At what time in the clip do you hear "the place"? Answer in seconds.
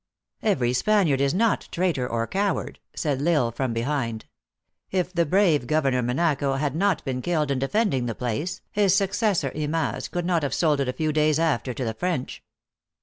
8.07-8.61